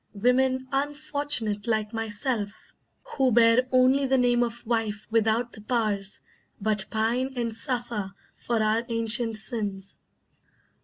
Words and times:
Women, 0.15 0.67
unfortunate 0.71 1.67
like 1.67 1.93
myself, 1.93 2.73
who 3.03 3.31
bear 3.31 3.67
Only 3.71 4.07
the 4.07 4.17
name 4.17 4.41
of 4.41 4.65
wife 4.65 5.05
without 5.11 5.53
the 5.53 5.61
powers, 5.61 6.21
But 6.59 6.85
pine 6.89 7.33
and 7.35 7.55
suffer 7.55 8.15
for 8.35 8.63
our 8.63 8.83
ancient 8.89 9.35
sins. 9.35 9.99